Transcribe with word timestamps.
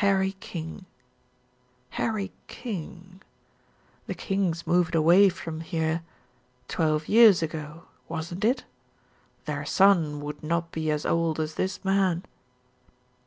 Harry 0.00 0.32
King 0.40 0.86
Harry 2.00 2.32
King, 2.46 3.20
the 4.06 4.14
Kings 4.14 4.66
moved 4.66 4.94
away 4.94 5.28
from 5.28 5.60
here 5.60 6.02
twelve 6.66 7.08
years 7.08 7.42
ago 7.42 7.82
wasn't 8.08 8.42
it? 8.42 8.64
Their 9.44 9.66
son 9.66 10.22
would 10.22 10.42
not 10.42 10.72
be 10.72 10.90
as 10.90 11.04
old 11.04 11.38
as 11.38 11.56
this 11.56 11.84
man." 11.84 12.24